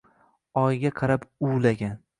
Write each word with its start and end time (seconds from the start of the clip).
Oyga 0.63 0.93
qarab 1.03 1.29
uvlagan 1.49 1.99